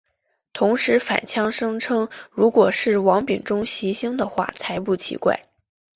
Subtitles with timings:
[0.51, 5.43] 同时反呛声称如果是王炳忠袭胸的话才不奇怪。